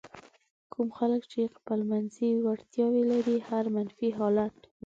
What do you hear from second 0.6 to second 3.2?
کوم خلک چې خپلمنځي وړتیاوې